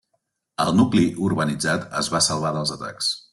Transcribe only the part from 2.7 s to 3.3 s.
atacs.